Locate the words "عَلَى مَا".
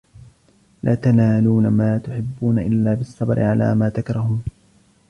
3.43-3.89